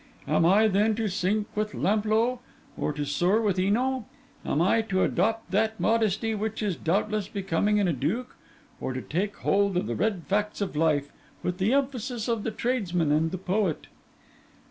[0.27, 2.39] Am I, then, to sink with Lamplough,
[2.75, 4.07] or to soar with Eno?
[4.43, 8.35] Am I to adopt that modesty which is doubtless becoming in a duke?
[8.79, 11.11] or to take hold of the red facts of life
[11.43, 13.85] with the emphasis of the tradesman and the poet?